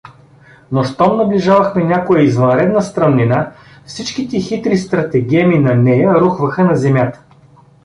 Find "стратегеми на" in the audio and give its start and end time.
4.77-5.75